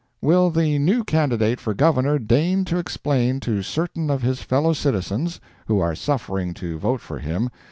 [0.19, 5.39] —Will the new candidate for Governor deign to explain to certain of his fellow citizens
[5.67, 7.51] (who are suffering to vote for him!)